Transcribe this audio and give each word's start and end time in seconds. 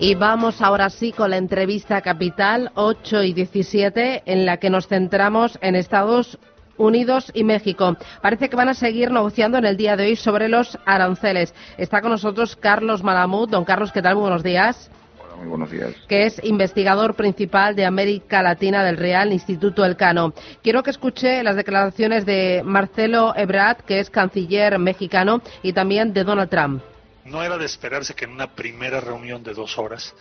Y 0.00 0.14
vamos 0.14 0.62
ahora 0.62 0.90
sí 0.90 1.10
con 1.10 1.30
la 1.30 1.38
entrevista 1.38 2.00
capital 2.02 2.70
8 2.76 3.24
y 3.24 3.32
17 3.32 4.22
en 4.26 4.46
la 4.46 4.58
que 4.58 4.70
nos 4.70 4.86
centramos 4.86 5.58
en 5.60 5.74
Estados 5.74 6.38
Unidos 6.76 7.32
y 7.34 7.42
México. 7.42 7.96
Parece 8.22 8.48
que 8.48 8.54
van 8.54 8.68
a 8.68 8.74
seguir 8.74 9.10
negociando 9.10 9.58
en 9.58 9.64
el 9.64 9.76
día 9.76 9.96
de 9.96 10.04
hoy 10.04 10.14
sobre 10.14 10.48
los 10.48 10.78
aranceles. 10.86 11.52
Está 11.76 12.00
con 12.00 12.12
nosotros 12.12 12.54
Carlos 12.54 13.02
Malamud. 13.02 13.48
Don 13.48 13.64
Carlos, 13.64 13.90
¿qué 13.90 14.00
tal? 14.00 14.14
Muy 14.14 14.22
buenos 14.22 14.44
días. 14.44 14.88
Hola, 15.18 15.34
muy 15.34 15.48
buenos 15.48 15.70
días. 15.72 15.92
Que 16.06 16.26
es 16.26 16.40
investigador 16.44 17.14
principal 17.14 17.74
de 17.74 17.84
América 17.84 18.40
Latina 18.40 18.84
del 18.84 18.98
Real 18.98 19.32
Instituto 19.32 19.84
Elcano. 19.84 20.32
Quiero 20.62 20.84
que 20.84 20.90
escuche 20.90 21.42
las 21.42 21.56
declaraciones 21.56 22.24
de 22.24 22.62
Marcelo 22.64 23.34
Ebrard, 23.36 23.78
que 23.78 23.98
es 23.98 24.10
canciller 24.10 24.78
mexicano, 24.78 25.42
y 25.64 25.72
también 25.72 26.12
de 26.12 26.22
Donald 26.22 26.50
Trump. 26.50 26.82
No 27.28 27.42
era 27.42 27.58
de 27.58 27.66
esperarse 27.66 28.14
que 28.14 28.24
en 28.24 28.32
una 28.32 28.54
primera 28.54 29.00
reunión 29.00 29.42
de 29.42 29.54
dos 29.54 29.78
horas 29.78 30.14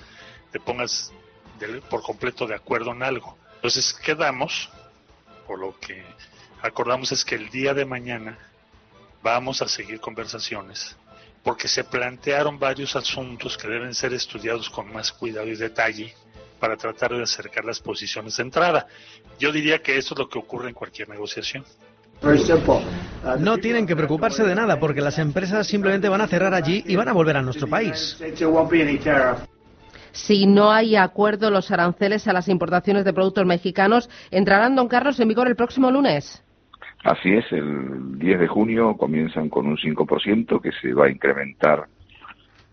te 0.52 0.60
pongas 0.60 1.12
por 1.90 2.02
completo 2.02 2.46
de 2.46 2.56
acuerdo 2.56 2.92
en 2.92 3.02
algo. 3.02 3.38
Entonces 3.56 3.94
quedamos, 3.94 4.70
por 5.48 5.60
lo 5.60 5.80
que 5.80 6.04
acordamos 6.62 7.12
es 7.12 7.24
que 7.24 7.36
el 7.36 7.50
día 7.50 7.74
de 7.74 7.86
mañana 7.86 8.38
vamos 9.24 9.62
a 9.62 9.68
seguir 9.68 10.00
conversaciones 10.00 10.96
porque 11.44 11.70
se 11.70 11.86
plantearon 11.86 12.60
varios 12.60 12.98
asuntos 12.98 13.58
que 13.58 13.70
deben 13.70 13.96
ser 13.96 14.14
estudiados 14.14 14.70
con 14.70 14.92
más 14.92 15.14
cuidado 15.14 15.48
y 15.48 15.56
detalle 15.56 16.14
para 16.60 16.76
tratar 16.76 17.14
de 17.14 17.24
acercar 17.24 17.64
las 17.64 17.80
posiciones 17.80 18.36
de 18.36 18.44
entrada. 18.44 18.86
Yo 19.40 19.54
diría 19.54 19.82
que 19.82 19.98
eso 19.98 20.14
es 20.14 20.20
lo 20.20 20.28
que 20.28 20.40
ocurre 20.40 20.68
en 20.68 20.76
cualquier 20.76 21.08
negociación. 21.08 21.64
No 23.40 23.58
tienen 23.58 23.86
que 23.86 23.96
preocuparse 23.96 24.44
de 24.44 24.56
nada 24.56 24.80
porque 24.80 25.02
las 25.02 25.20
empresas 25.20 25.68
simplemente 25.68 26.10
van 26.10 26.22
a 26.22 26.28
cerrar 26.28 26.54
allí 26.54 26.84
y 26.88 26.96
van 26.96 27.10
a 27.10 27.14
volver 27.14 27.38
a 27.38 27.42
nuestro 27.42 27.68
país. 27.68 28.18
Si 30.12 30.48
no 30.48 30.72
hay 30.72 30.96
acuerdo, 30.96 31.52
los 31.52 31.70
aranceles 31.70 32.28
a 32.28 32.34
las 32.34 32.48
importaciones 32.48 33.06
de 33.06 33.14
productos 33.14 33.46
mexicanos 33.46 34.10
entrarán, 34.32 34.76
don 34.76 34.88
Carlos, 34.88 35.20
en 35.20 35.28
vigor 35.28 35.48
el 35.48 35.56
próximo 35.56 35.92
lunes. 35.92 36.44
Así 37.04 37.34
es, 37.34 37.46
el 37.52 38.18
10 38.18 38.40
de 38.40 38.48
junio 38.48 38.98
comienzan 38.98 39.50
con 39.50 39.68
un 39.68 39.78
5% 39.78 40.60
que 40.62 40.72
se 40.82 40.94
va 40.94 41.06
a 41.06 41.12
incrementar, 41.12 41.86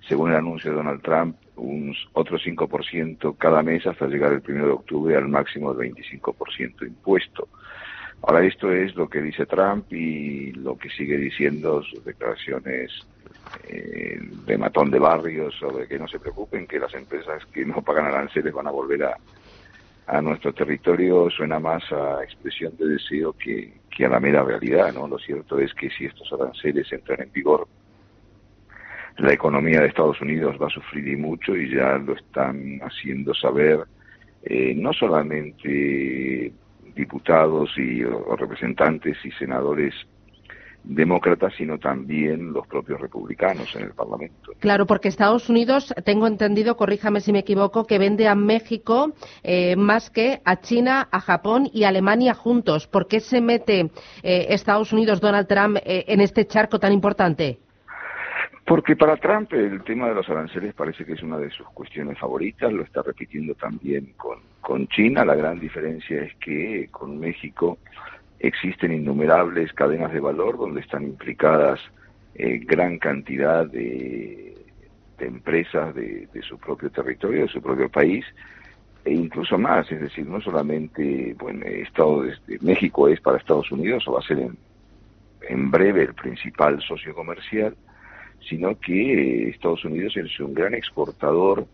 según 0.08 0.30
el 0.30 0.36
anuncio 0.36 0.70
de 0.70 0.76
Donald 0.78 1.02
Trump, 1.02 1.36
un 1.56 1.94
otro 2.14 2.38
5% 2.38 3.36
cada 3.38 3.62
mes 3.62 3.86
hasta 3.86 4.06
llegar 4.06 4.32
el 4.32 4.42
1 4.46 4.66
de 4.66 4.72
octubre 4.72 5.16
al 5.16 5.28
máximo 5.28 5.74
del 5.74 5.92
25% 5.92 6.86
impuesto. 6.86 7.48
Ahora 8.22 8.44
esto 8.44 8.72
es 8.72 8.94
lo 8.96 9.08
que 9.08 9.20
dice 9.20 9.46
Trump 9.46 9.92
y 9.92 10.52
lo 10.52 10.78
que 10.78 10.88
sigue 10.90 11.18
diciendo 11.18 11.82
sus 11.82 12.04
declaraciones 12.04 12.90
eh, 13.68 14.18
de 14.46 14.58
matón 14.58 14.90
de 14.90 14.98
barrios 14.98 15.54
sobre 15.58 15.86
que 15.86 15.98
no 15.98 16.08
se 16.08 16.18
preocupen, 16.18 16.66
que 16.66 16.78
las 16.78 16.94
empresas 16.94 17.44
que 17.52 17.64
no 17.64 17.82
pagan 17.82 18.06
aranceles 18.06 18.52
van 18.52 18.66
a 18.66 18.70
volver 18.70 19.04
a, 19.04 19.16
a 20.06 20.20
nuestro 20.22 20.52
territorio 20.52 21.28
suena 21.30 21.58
más 21.58 21.82
a 21.92 22.22
expresión 22.22 22.76
de 22.78 22.86
deseo 22.86 23.32
que, 23.34 23.74
que 23.90 24.04
a 24.04 24.08
la 24.08 24.20
mera 24.20 24.42
realidad, 24.42 24.92
¿no? 24.92 25.06
Lo 25.06 25.18
cierto 25.18 25.58
es 25.58 25.72
que 25.74 25.90
si 25.90 26.06
estos 26.06 26.32
aranceles 26.32 26.90
entran 26.92 27.22
en 27.22 27.32
vigor, 27.32 27.66
la 29.18 29.32
economía 29.32 29.80
de 29.80 29.86
Estados 29.86 30.20
Unidos 30.20 30.56
va 30.60 30.66
a 30.66 30.70
sufrir 30.70 31.06
y 31.08 31.16
mucho 31.16 31.54
y 31.54 31.70
ya 31.70 31.96
lo 31.98 32.14
están 32.14 32.80
haciendo 32.82 33.32
saber 33.34 33.84
eh, 34.42 34.74
no 34.76 34.92
solamente 34.92 36.52
diputados 36.94 37.70
y 37.76 38.02
representantes 38.02 39.16
y 39.24 39.30
senadores 39.32 39.94
demócratas, 40.84 41.54
sino 41.56 41.78
también 41.78 42.52
los 42.52 42.66
propios 42.66 43.00
republicanos 43.00 43.74
en 43.74 43.84
el 43.84 43.92
Parlamento. 43.92 44.52
Claro, 44.60 44.86
porque 44.86 45.08
Estados 45.08 45.48
Unidos, 45.48 45.94
tengo 46.04 46.26
entendido, 46.26 46.76
corríjame 46.76 47.20
si 47.20 47.32
me 47.32 47.40
equivoco, 47.40 47.86
que 47.86 47.98
vende 47.98 48.28
a 48.28 48.34
México 48.34 49.14
eh, 49.42 49.76
más 49.76 50.10
que 50.10 50.40
a 50.44 50.60
China, 50.60 51.08
a 51.10 51.20
Japón 51.20 51.68
y 51.72 51.84
a 51.84 51.88
Alemania 51.88 52.34
juntos. 52.34 52.86
¿Por 52.86 53.08
qué 53.08 53.20
se 53.20 53.40
mete 53.40 53.90
eh, 54.22 54.46
Estados 54.50 54.92
Unidos, 54.92 55.20
Donald 55.20 55.48
Trump, 55.48 55.78
eh, 55.84 56.04
en 56.06 56.20
este 56.20 56.46
charco 56.46 56.78
tan 56.78 56.92
importante? 56.92 57.58
Porque 58.66 58.96
para 58.96 59.16
Trump 59.16 59.52
el 59.52 59.82
tema 59.84 60.08
de 60.08 60.14
los 60.14 60.28
aranceles 60.28 60.74
parece 60.74 61.04
que 61.04 61.12
es 61.12 61.22
una 61.22 61.38
de 61.38 61.50
sus 61.50 61.66
cuestiones 61.70 62.18
favoritas, 62.18 62.72
lo 62.72 62.82
está 62.82 63.02
repitiendo 63.02 63.54
también 63.54 64.14
con, 64.16 64.38
con 64.64 64.88
China. 64.88 65.24
La 65.24 65.36
gran 65.36 65.60
diferencia 65.60 66.22
es 66.22 66.34
que 66.36 66.88
con 66.90 67.20
México 67.20 67.78
existen 68.40 68.92
innumerables 68.92 69.72
cadenas 69.72 70.12
de 70.12 70.20
valor 70.20 70.58
donde 70.58 70.80
están 70.80 71.04
implicadas 71.04 71.78
eh, 72.34 72.60
gran 72.64 72.98
cantidad 72.98 73.64
de, 73.66 74.56
empresas 75.20 75.94
de, 75.94 76.28
su 76.42 76.58
propio 76.58 76.90
territorio, 76.90 77.42
de 77.42 77.48
su 77.48 77.62
propio 77.62 77.88
país, 77.88 78.24
e 79.04 79.12
incluso 79.12 79.56
más, 79.56 79.90
es 79.92 80.00
decir, 80.00 80.26
no 80.26 80.40
solamente, 80.40 81.34
bueno, 81.38 81.64
Estado 81.64 82.22
de, 82.22 82.58
México 82.60 83.08
es 83.08 83.20
para 83.20 83.38
Estados 83.38 83.70
Unidos 83.70 84.02
o 84.08 84.12
va 84.12 84.20
a 84.20 84.26
ser 84.26 84.40
en, 84.40 84.56
en 85.48 85.70
breve 85.70 86.02
el 86.02 86.14
principal 86.14 86.82
socio 86.82 87.14
comercial, 87.14 87.76
sino 88.48 88.78
que 88.80 89.48
Estados 89.50 89.84
Unidos 89.84 90.16
es 90.16 90.40
un 90.40 90.54
gran 90.54 90.74
exportador 90.74 91.66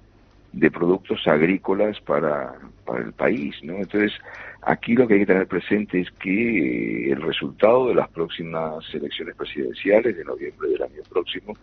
de 0.53 0.71
productos 0.71 1.27
agrícolas 1.27 2.00
para, 2.00 2.55
para 2.84 3.05
el 3.05 3.12
país, 3.12 3.55
¿no? 3.62 3.75
Entonces, 3.75 4.12
aquí 4.62 4.94
lo 4.94 5.06
que 5.06 5.15
hay 5.15 5.21
que 5.21 5.27
tener 5.27 5.47
presente 5.47 6.00
es 6.00 6.11
que 6.12 7.09
eh, 7.09 7.12
el 7.12 7.22
resultado 7.22 7.88
de 7.88 7.94
las 7.94 8.09
próximas 8.09 8.84
elecciones 8.93 9.37
presidenciales 9.37 10.16
de 10.16 10.25
noviembre 10.25 10.71
del 10.71 10.83
año 10.83 11.03
próximo 11.09 11.55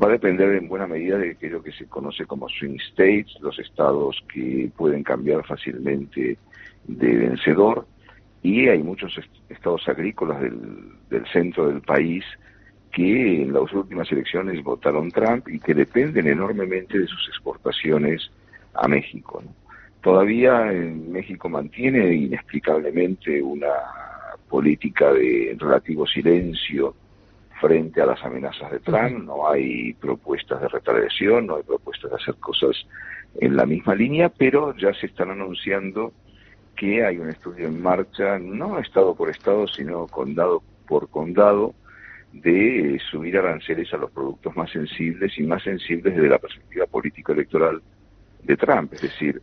va 0.00 0.08
a 0.08 0.12
depender 0.12 0.54
en 0.54 0.68
buena 0.68 0.86
medida 0.86 1.18
de 1.18 1.32
aquello 1.32 1.62
que 1.62 1.72
se 1.72 1.86
conoce 1.86 2.24
como 2.24 2.48
swing 2.48 2.78
states, 2.90 3.36
los 3.40 3.58
estados 3.58 4.22
que 4.32 4.70
pueden 4.76 5.02
cambiar 5.02 5.44
fácilmente 5.44 6.38
de 6.86 7.16
vencedor, 7.16 7.86
y 8.42 8.68
hay 8.68 8.82
muchos 8.82 9.18
estados 9.48 9.88
agrícolas 9.88 10.40
del, 10.40 10.58
del 11.10 11.26
centro 11.28 11.68
del 11.68 11.80
país 11.80 12.24
que 12.94 13.42
en 13.42 13.52
las 13.52 13.72
últimas 13.72 14.10
elecciones 14.12 14.62
votaron 14.62 15.10
Trump 15.10 15.48
y 15.48 15.58
que 15.58 15.74
dependen 15.74 16.28
enormemente 16.28 16.98
de 16.98 17.06
sus 17.06 17.28
exportaciones 17.28 18.30
a 18.74 18.86
México. 18.86 19.42
Todavía 20.00 20.70
en 20.70 21.10
México 21.10 21.48
mantiene 21.48 22.14
inexplicablemente 22.14 23.42
una 23.42 23.72
política 24.48 25.12
de 25.12 25.56
relativo 25.58 26.06
silencio 26.06 26.94
frente 27.60 28.00
a 28.00 28.06
las 28.06 28.22
amenazas 28.22 28.70
de 28.70 28.80
Trump, 28.80 29.24
no 29.24 29.48
hay 29.48 29.94
propuestas 29.94 30.60
de 30.60 30.68
retaliación, 30.68 31.46
no 31.46 31.56
hay 31.56 31.62
propuestas 31.64 32.10
de 32.10 32.16
hacer 32.16 32.34
cosas 32.36 32.76
en 33.40 33.56
la 33.56 33.66
misma 33.66 33.94
línea, 33.94 34.28
pero 34.28 34.76
ya 34.76 34.92
se 34.94 35.06
están 35.06 35.30
anunciando 35.30 36.12
que 36.76 37.04
hay 37.04 37.18
un 37.18 37.30
estudio 37.30 37.66
en 37.66 37.82
marcha, 37.82 38.38
no 38.38 38.78
estado 38.78 39.14
por 39.14 39.30
estado, 39.30 39.66
sino 39.66 40.06
condado 40.06 40.62
por 40.86 41.08
condado, 41.08 41.74
de 42.42 43.00
subir 43.10 43.38
aranceles 43.38 43.92
a 43.94 43.96
los 43.96 44.10
productos 44.10 44.54
más 44.56 44.70
sensibles 44.70 45.38
y 45.38 45.44
más 45.44 45.62
sensibles 45.62 46.14
desde 46.14 46.28
la 46.28 46.38
perspectiva 46.38 46.86
político-electoral 46.86 47.80
de 48.42 48.56
Trump. 48.56 48.92
Es 48.92 49.02
decir, 49.02 49.40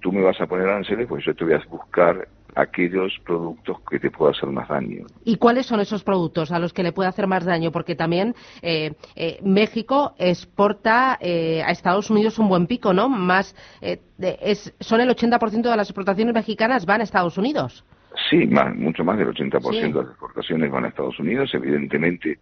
tú 0.00 0.10
me 0.10 0.22
vas 0.22 0.40
a 0.40 0.46
poner 0.46 0.68
aranceles, 0.68 1.06
pues 1.06 1.24
yo 1.24 1.34
te 1.34 1.44
voy 1.44 1.54
a 1.54 1.62
buscar 1.68 2.26
aquellos 2.54 3.12
productos 3.24 3.76
que 3.88 4.00
te 4.00 4.10
puedan 4.10 4.34
hacer 4.34 4.48
más 4.48 4.68
daño. 4.68 5.04
¿Y 5.24 5.36
cuáles 5.36 5.66
son 5.66 5.80
esos 5.80 6.02
productos 6.02 6.50
a 6.50 6.58
los 6.58 6.72
que 6.72 6.82
le 6.82 6.92
puede 6.92 7.10
hacer 7.10 7.26
más 7.26 7.44
daño? 7.44 7.70
Porque 7.70 7.94
también 7.94 8.34
eh, 8.62 8.94
eh, 9.14 9.38
México 9.42 10.14
exporta 10.18 11.18
eh, 11.20 11.62
a 11.62 11.70
Estados 11.70 12.10
Unidos 12.10 12.38
un 12.38 12.48
buen 12.48 12.66
pico, 12.66 12.94
¿no? 12.94 13.08
Más, 13.08 13.54
es, 13.80 14.74
son 14.80 15.00
el 15.02 15.10
80% 15.10 15.70
de 15.70 15.76
las 15.76 15.88
exportaciones 15.88 16.34
mexicanas 16.34 16.86
van 16.86 17.02
a 17.02 17.04
Estados 17.04 17.36
Unidos. 17.36 17.84
Sí, 18.28 18.46
más, 18.46 18.74
mucho 18.74 19.04
más 19.04 19.18
del 19.18 19.28
80% 19.28 19.92
de 19.92 20.02
las 20.02 20.10
exportaciones 20.10 20.70
van 20.70 20.84
a 20.84 20.88
Estados 20.88 21.18
Unidos. 21.18 21.50
Evidentemente, 21.54 22.38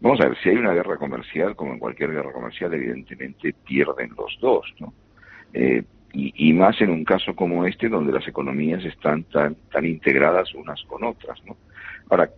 vamos 0.00 0.20
a 0.20 0.28
ver, 0.28 0.38
si 0.42 0.50
hay 0.50 0.56
una 0.56 0.74
guerra 0.74 0.96
comercial, 0.96 1.56
como 1.56 1.72
en 1.72 1.78
cualquier 1.78 2.12
guerra 2.12 2.32
comercial, 2.32 2.74
evidentemente 2.74 3.54
pierden 3.64 4.10
los 4.16 4.36
dos, 4.40 4.66
¿no? 4.80 4.92
Eh, 5.52 5.82
y, 6.16 6.52
más 6.52 6.80
en 6.80 6.90
un 6.90 7.04
caso 7.04 7.34
como 7.34 7.66
este, 7.66 7.88
donde 7.88 8.12
las 8.12 8.26
economías 8.28 8.84
están 8.84 9.24
tan, 9.24 9.56
tan 9.72 9.84
integradas 9.84 10.54
unas 10.54 10.80
con 10.84 11.02
otras, 11.02 11.44
¿no? 11.44 11.56
Ahora, 12.08 12.30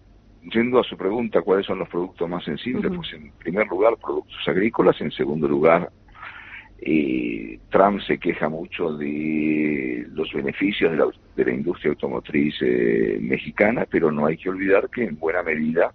yendo 0.50 0.80
a 0.80 0.84
su 0.84 0.96
pregunta, 0.96 1.42
¿cuáles 1.42 1.66
son 1.66 1.80
los 1.80 1.88
productos 1.90 2.26
más 2.26 2.42
sensibles? 2.42 2.90
Pues 2.94 3.12
en 3.12 3.32
primer 3.32 3.66
lugar, 3.66 3.98
productos 4.02 4.40
agrícolas, 4.46 4.98
en 5.02 5.10
segundo 5.10 5.46
lugar, 5.46 5.90
eh, 6.78 7.58
Trump 7.70 8.00
se 8.02 8.18
queja 8.18 8.48
mucho 8.48 8.96
de 8.96 10.06
los 10.12 10.32
beneficios 10.32 10.92
de 10.92 10.96
la, 10.98 11.06
de 11.34 11.44
la 11.44 11.52
industria 11.52 11.90
automotriz 11.90 12.54
eh, 12.60 13.18
mexicana, 13.20 13.86
pero 13.90 14.10
no 14.12 14.26
hay 14.26 14.36
que 14.36 14.50
olvidar 14.50 14.88
que 14.90 15.04
en 15.04 15.18
buena 15.18 15.42
medida 15.42 15.92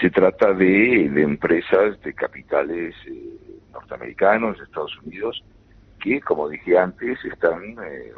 se 0.00 0.10
trata 0.10 0.52
de, 0.52 1.08
de 1.10 1.22
empresas 1.22 2.00
de 2.02 2.14
capitales 2.14 2.94
eh, 3.06 3.38
norteamericanos, 3.72 4.58
de 4.58 4.64
Estados 4.64 4.96
Unidos, 5.04 5.42
que, 6.00 6.20
como 6.20 6.48
dije 6.48 6.78
antes, 6.78 7.18
están, 7.24 7.76
eh, 7.84 8.12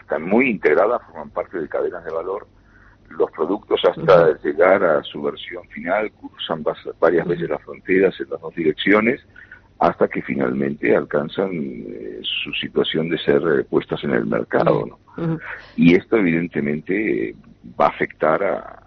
están 0.00 0.22
muy 0.22 0.50
integradas, 0.50 1.02
forman 1.06 1.30
parte 1.30 1.58
de 1.58 1.68
cadenas 1.68 2.04
de 2.04 2.10
valor 2.10 2.48
los 3.18 3.30
productos 3.32 3.80
hasta 3.84 4.38
llegar 4.42 4.84
a 4.84 5.02
su 5.02 5.20
versión 5.22 5.64
final 5.68 6.10
cruzan 6.12 6.64
varias 7.00 7.26
veces 7.26 7.50
las 7.50 7.62
fronteras 7.62 8.14
en 8.20 8.30
las 8.30 8.40
dos 8.40 8.54
direcciones, 8.54 9.20
hasta 9.78 10.08
que 10.08 10.22
finalmente 10.22 10.94
alcanzan 10.94 11.50
eh, 11.52 12.20
su 12.22 12.52
situación 12.54 13.08
de 13.08 13.18
ser 13.18 13.40
eh, 13.42 13.64
puestas 13.64 14.02
en 14.04 14.10
el 14.10 14.26
mercado. 14.26 14.86
¿no? 14.86 15.38
Y 15.76 15.94
esto 15.94 16.16
evidentemente 16.16 17.34
va 17.78 17.86
a 17.86 17.90
afectar 17.90 18.42
a, 18.42 18.84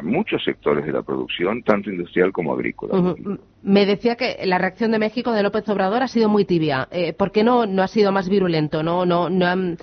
muchos 0.00 0.44
sectores 0.44 0.86
de 0.86 0.92
la 0.92 1.02
producción, 1.02 1.60
tanto 1.64 1.90
industrial 1.90 2.30
como 2.30 2.54
agrícola. 2.54 3.16
Me 3.62 3.84
decía 3.84 4.14
que 4.14 4.38
la 4.44 4.56
reacción 4.56 4.92
de 4.92 5.00
México 5.00 5.32
de 5.32 5.42
López 5.42 5.68
Obrador 5.68 6.04
ha 6.04 6.06
sido 6.06 6.28
muy 6.28 6.44
tibia. 6.44 6.86
Eh, 6.92 7.14
¿Por 7.14 7.32
qué 7.32 7.42
no, 7.42 7.66
no 7.66 7.82
ha 7.82 7.88
sido 7.88 8.12
más 8.12 8.28
virulento? 8.28 8.84
¿No, 8.84 9.04
no, 9.04 9.28
no, 9.28 9.44
han, 9.44 9.76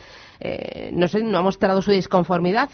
no, 0.93 1.07
sé, 1.09 1.21
no 1.21 1.37
ha 1.37 1.41
mostrado 1.41 1.81
su 1.81 1.91
disconformidad? 1.91 2.69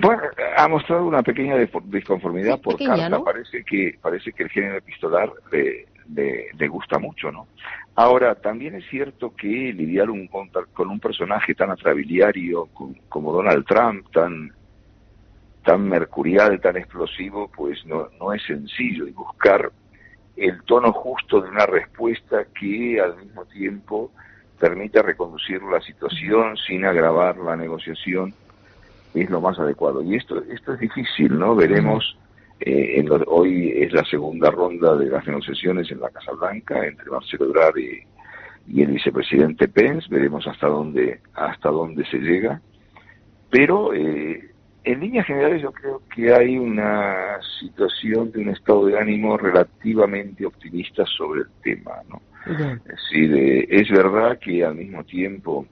Bueno, 0.00 0.22
ha 0.56 0.68
mostrado 0.68 1.06
una 1.06 1.22
pequeña 1.22 1.56
disconformidad 1.56 2.60
por 2.60 2.78
carta. 2.78 3.22
Parece 3.22 3.64
que 3.64 3.98
parece 4.00 4.32
que 4.32 4.44
el 4.44 4.50
género 4.50 4.76
epistolar 4.76 5.32
le, 5.50 5.86
le, 6.56 6.68
gusta 6.68 6.98
mucho, 6.98 7.32
¿no? 7.32 7.48
Ahora, 7.96 8.36
también 8.36 8.76
es 8.76 8.88
cierto 8.88 9.34
que 9.34 9.46
lidiar 9.46 10.10
un, 10.10 10.28
con 10.28 10.88
un 10.88 11.00
personaje 11.00 11.54
tan 11.54 11.70
atrabiliario 11.70 12.68
como 13.08 13.32
Donald 13.32 13.66
Trump, 13.66 14.06
tan, 14.12 14.52
tan 15.64 15.88
mercurial, 15.88 16.60
tan 16.60 16.76
explosivo, 16.76 17.50
pues 17.54 17.84
no, 17.86 18.08
no 18.20 18.32
es 18.32 18.42
sencillo 18.44 19.06
y 19.06 19.12
buscar 19.12 19.72
el 20.36 20.62
tono 20.64 20.92
justo 20.92 21.40
de 21.40 21.48
una 21.48 21.66
respuesta 21.66 22.44
que 22.58 23.00
al 23.00 23.16
mismo 23.16 23.44
tiempo 23.46 24.12
permita 24.60 25.02
reconducir 25.02 25.62
la 25.62 25.80
situación 25.80 26.56
sin 26.56 26.84
agravar 26.84 27.38
la 27.38 27.56
negociación 27.56 28.34
es 29.22 29.30
lo 29.30 29.40
más 29.40 29.58
adecuado. 29.58 30.02
Y 30.02 30.16
esto, 30.16 30.42
esto 30.50 30.74
es 30.74 30.80
difícil, 30.80 31.38
¿no? 31.38 31.54
Veremos 31.54 32.16
eh, 32.60 33.04
hoy 33.26 33.72
es 33.76 33.92
la 33.92 34.04
segunda 34.04 34.50
ronda 34.50 34.96
de 34.96 35.10
las 35.10 35.26
negociaciones 35.26 35.90
en 35.90 36.00
la 36.00 36.08
Casa 36.08 36.32
Blanca 36.32 36.86
entre 36.86 37.10
Marcelo 37.10 37.46
Ebrard 37.46 37.76
y, 37.76 38.82
el 38.82 38.92
vicepresidente 38.92 39.68
Pence. 39.68 40.08
Veremos 40.10 40.46
hasta 40.46 40.66
dónde 40.66 41.20
hasta 41.34 41.70
dónde 41.70 42.04
se 42.06 42.18
llega. 42.18 42.60
Pero 43.50 43.94
eh, 43.94 44.50
en 44.84 45.00
líneas 45.00 45.26
generales 45.26 45.62
yo 45.62 45.72
creo 45.72 46.02
que 46.14 46.32
hay 46.32 46.56
una 46.56 47.38
situación 47.60 48.32
de 48.32 48.40
un 48.40 48.48
estado 48.48 48.86
de 48.86 48.98
ánimo 48.98 49.36
relativamente 49.36 50.46
optimista 50.46 51.04
sobre 51.06 51.42
el 51.42 51.48
tema. 51.62 51.92
¿no? 52.08 52.22
Es 52.46 52.84
decir, 52.84 53.36
eh, 53.36 53.66
es 53.68 53.88
verdad 53.90 54.38
que 54.38 54.64
al 54.64 54.76
mismo 54.76 55.04
tiempo 55.04 55.66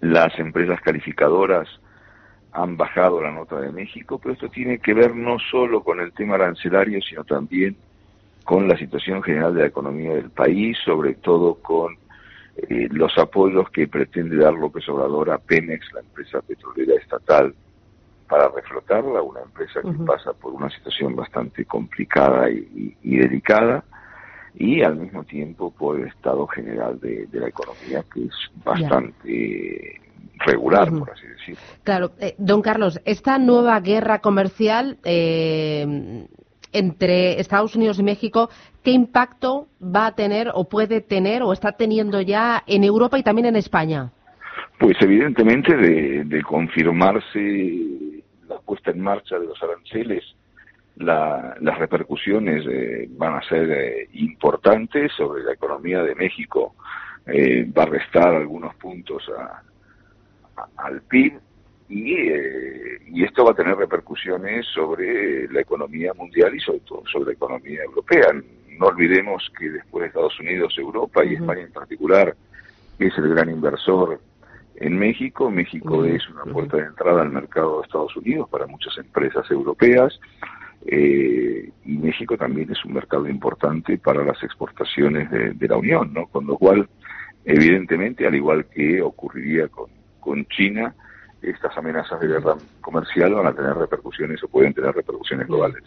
las 0.00 0.38
empresas 0.38 0.80
calificadoras 0.80 1.68
han 2.54 2.76
bajado 2.76 3.20
la 3.20 3.32
nota 3.32 3.60
de 3.60 3.72
México, 3.72 4.18
pero 4.18 4.34
esto 4.34 4.48
tiene 4.48 4.78
que 4.78 4.94
ver 4.94 5.14
no 5.14 5.38
solo 5.38 5.82
con 5.82 6.00
el 6.00 6.12
tema 6.12 6.36
arancelario, 6.36 7.00
sino 7.02 7.24
también 7.24 7.76
con 8.44 8.68
la 8.68 8.76
situación 8.76 9.22
general 9.22 9.54
de 9.54 9.62
la 9.62 9.66
economía 9.66 10.14
del 10.14 10.30
país, 10.30 10.78
sobre 10.84 11.14
todo 11.14 11.56
con 11.56 11.96
eh, 12.56 12.88
los 12.90 13.18
apoyos 13.18 13.68
que 13.70 13.88
pretende 13.88 14.36
dar 14.36 14.54
López 14.54 14.88
Obrador 14.88 15.30
a 15.30 15.38
Pemex, 15.38 15.92
la 15.92 16.00
empresa 16.00 16.40
petrolera 16.42 16.94
estatal, 16.94 17.54
para 18.28 18.48
reflotarla, 18.48 19.22
una 19.22 19.40
empresa 19.42 19.80
que 19.82 20.04
pasa 20.04 20.32
por 20.32 20.54
una 20.54 20.70
situación 20.70 21.14
bastante 21.14 21.64
complicada 21.64 22.48
y, 22.50 22.94
delicada, 23.02 23.84
y 24.56 24.82
al 24.82 24.96
mismo 24.96 25.24
tiempo 25.24 25.70
por 25.70 26.00
el 26.00 26.08
estado 26.08 26.46
general 26.46 27.00
de, 27.00 27.28
la 27.32 27.48
economía, 27.48 28.04
que 28.12 28.24
es 28.24 28.34
bastante 28.64 30.00
regular, 30.38 30.90
por 30.90 31.10
así 31.10 31.26
decirlo. 31.26 31.60
Claro, 31.82 32.12
eh, 32.20 32.34
don 32.38 32.62
Carlos, 32.62 33.00
esta 33.04 33.38
nueva 33.38 33.80
guerra 33.80 34.20
comercial 34.20 34.98
eh, 35.04 36.26
entre 36.74 37.40
Estados 37.40 37.74
Unidos 37.76 37.98
y 37.98 38.02
México, 38.02 38.50
¿qué 38.82 38.90
impacto 38.90 39.68
va 39.82 40.06
a 40.06 40.14
tener 40.14 40.50
o 40.52 40.68
puede 40.68 41.00
tener 41.00 41.42
o 41.42 41.52
está 41.52 41.72
teniendo 41.72 42.20
ya 42.20 42.62
en 42.66 42.84
Europa 42.84 43.18
y 43.18 43.22
también 43.22 43.46
en 43.46 43.56
España? 43.56 44.10
Pues 44.78 44.96
evidentemente 45.00 45.76
de, 45.76 46.42
confirmarse 46.42 48.02
la 48.48 48.58
puesta 48.58 48.90
en 48.90 49.00
marcha 49.00 49.38
de 49.38 49.46
los 49.46 49.62
aranceles, 49.62 50.24
las 50.96 51.78
repercusiones 51.78 52.64
eh, 52.68 53.08
van 53.10 53.34
a 53.34 53.42
ser 53.42 54.08
importantes 54.12 55.12
sobre 55.16 55.42
la 55.42 55.52
economía 55.52 56.02
de 56.02 56.14
México. 56.14 56.74
va 57.26 57.82
a 57.82 57.86
restar 57.86 58.34
algunos 58.34 58.74
puntos 58.76 59.28
a, 59.36 59.62
al 60.76 61.02
PIB 61.02 61.40
eh, 61.90 62.98
y, 63.06 63.24
esto 63.24 63.44
va 63.44 63.52
a 63.52 63.54
tener 63.54 63.76
repercusiones 63.76 64.66
sobre 64.66 65.48
la 65.48 65.60
economía 65.60 66.12
mundial 66.14 66.54
y 66.54 66.60
sobre 66.60 66.80
todo 66.80 67.02
sobre 67.10 67.26
la 67.26 67.32
economía 67.32 67.82
europea. 67.82 68.32
No 68.78 68.86
olvidemos 68.86 69.50
que 69.58 69.70
después 69.70 70.02
de 70.02 70.08
Estados 70.08 70.38
Unidos, 70.40 70.74
Europa 70.78 71.24
y 71.24 71.34
España 71.34 71.62
en 71.62 71.72
particular 71.72 72.34
es 72.98 73.16
el 73.18 73.28
gran 73.28 73.50
inversor 73.50 74.20
en 74.76 74.98
México. 74.98 75.50
México 75.50 76.04
es 76.04 76.28
una 76.30 76.44
puerta 76.44 76.78
de 76.78 76.84
entrada 76.84 77.22
al 77.22 77.30
mercado 77.30 77.78
de 77.78 77.86
Estados 77.86 78.16
Unidos 78.16 78.48
para 78.48 78.66
muchas 78.66 78.96
empresas 78.98 79.48
europeas. 79.50 80.18
Eh, 80.86 81.70
y 81.84 81.98
México 81.98 82.36
también 82.36 82.70
es 82.70 82.84
un 82.84 82.94
mercado 82.94 83.28
importante 83.28 83.98
para 83.98 84.24
las 84.24 84.42
exportaciones 84.42 85.30
de, 85.30 85.52
de 85.52 85.68
la 85.68 85.76
Unión, 85.76 86.12
¿no? 86.12 86.26
Con 86.26 86.46
lo 86.46 86.56
cual, 86.56 86.88
evidentemente, 87.44 88.26
al 88.26 88.34
igual 88.34 88.66
que 88.66 89.00
ocurriría 89.00 89.68
con 89.68 89.94
con 90.24 90.46
China, 90.46 90.94
estas 91.42 91.76
amenazas 91.76 92.18
de 92.18 92.26
guerra 92.26 92.56
comercial 92.80 93.34
van 93.34 93.46
a 93.46 93.52
tener 93.52 93.74
repercusiones 93.74 94.42
o 94.42 94.48
pueden 94.48 94.72
tener 94.72 94.92
repercusiones 94.92 95.46
globales. 95.46 95.82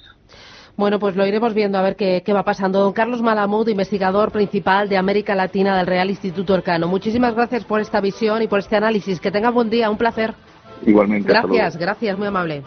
Bueno, 0.78 1.00
pues 1.00 1.16
lo 1.16 1.26
iremos 1.26 1.56
viendo 1.56 1.80
a 1.80 1.82
ver 1.82 1.96
qué, 1.96 2.22
va 2.32 2.44
pasando. 2.44 2.80
Don 2.80 2.94
Carlos 2.94 3.24
Malamud, 3.24 3.68
investigador 3.68 4.32
principal 4.32 4.88
de 4.88 4.98
América 4.98 5.34
Latina 5.34 5.76
del 5.76 5.88
Real 5.88 6.12
Instituto 6.12 6.54
Orcano. 6.54 6.88
Muchísimas 6.88 7.34
gracias 7.34 7.66
por 7.66 7.82
esta 7.82 8.00
visión 8.00 8.44
y 8.44 8.48
por 8.48 8.60
este 8.60 8.76
análisis. 8.76 9.20
Que 9.20 9.32
tenga 9.32 9.50
buen 9.50 9.72
día, 9.72 9.90
un 9.90 9.98
placer. 9.98 10.36
Igualmente. 10.86 11.30
Gracias, 11.30 11.78
gracias, 11.78 12.16
muy 12.16 12.28
amable. 12.28 12.62